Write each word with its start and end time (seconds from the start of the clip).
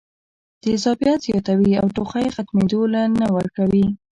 تېزابيت 0.63 1.19
زياتوي 1.25 1.73
او 1.81 1.87
ټوخی 1.95 2.27
ختمېدو 2.35 2.81
له 2.93 3.01
نۀ 3.17 3.27
ورکوي 3.37 3.85